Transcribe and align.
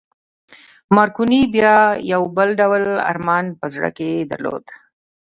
مارکوني 0.95 1.41
بیا 1.53 1.75
یو 2.11 2.23
بل 2.37 2.49
ډول 2.59 2.83
ارمان 3.11 3.45
په 3.59 3.65
زړه 3.73 3.89
کې 3.97 4.09
درلود 4.31 4.65